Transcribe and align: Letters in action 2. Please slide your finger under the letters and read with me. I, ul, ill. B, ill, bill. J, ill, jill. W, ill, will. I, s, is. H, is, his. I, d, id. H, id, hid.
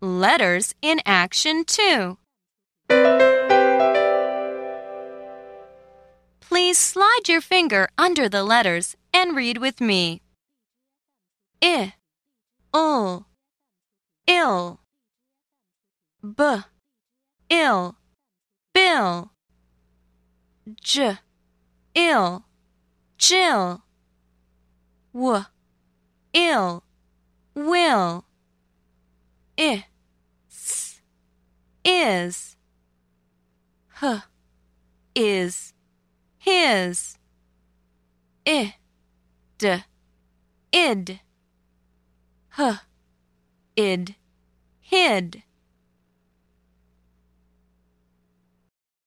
Letters 0.00 0.76
in 0.80 1.00
action 1.04 1.64
2. 1.64 2.18
Please 6.38 6.78
slide 6.78 7.22
your 7.26 7.40
finger 7.40 7.88
under 7.98 8.28
the 8.28 8.44
letters 8.44 8.94
and 9.12 9.34
read 9.34 9.58
with 9.58 9.80
me. 9.80 10.22
I, 11.60 11.94
ul, 12.72 13.26
ill. 14.28 14.78
B, 16.22 16.58
ill, 17.50 17.96
bill. 18.72 19.32
J, 20.80 21.18
ill, 21.96 22.44
jill. 23.16 23.82
W, 25.12 25.44
ill, 26.34 26.84
will. 27.56 28.27
I, 29.58 29.86
s, 30.48 31.00
is. 31.84 32.56
H, 34.00 34.20
is, 35.16 35.74
his. 36.38 37.18
I, 38.46 38.76
d, 39.58 39.84
id. 40.72 41.20
H, 42.56 42.76
id, 43.76 44.14
hid. 44.80 45.42